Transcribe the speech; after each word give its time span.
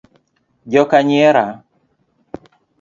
Joka 0.71 0.97
nyiera. 1.07 1.45